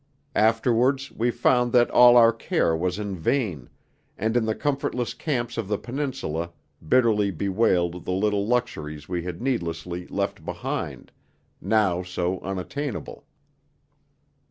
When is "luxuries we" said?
8.47-9.21